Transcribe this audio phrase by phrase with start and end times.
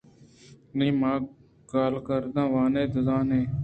[0.77, 1.11] نی ما
[1.71, 3.45] گالرداں وان این ءُ زان ایں۔